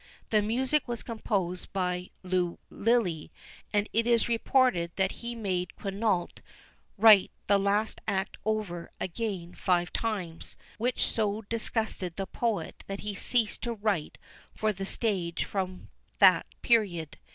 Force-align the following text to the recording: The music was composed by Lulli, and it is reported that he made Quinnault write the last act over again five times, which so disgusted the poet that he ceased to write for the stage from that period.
The 0.31 0.41
music 0.41 0.87
was 0.87 1.03
composed 1.03 1.71
by 1.73 2.09
Lulli, 2.23 3.29
and 3.71 3.87
it 3.93 4.07
is 4.07 4.27
reported 4.27 4.91
that 4.95 5.11
he 5.21 5.35
made 5.35 5.75
Quinnault 5.77 6.41
write 6.97 7.29
the 7.45 7.59
last 7.59 8.01
act 8.07 8.37
over 8.43 8.89
again 8.99 9.53
five 9.53 9.93
times, 9.93 10.57
which 10.79 11.05
so 11.05 11.43
disgusted 11.43 12.15
the 12.15 12.25
poet 12.25 12.83
that 12.87 13.01
he 13.01 13.13
ceased 13.13 13.61
to 13.61 13.73
write 13.73 14.17
for 14.55 14.73
the 14.73 14.87
stage 14.87 15.45
from 15.45 15.89
that 16.17 16.47
period. 16.63 17.19